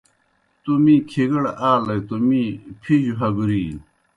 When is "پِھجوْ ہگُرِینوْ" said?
2.81-3.79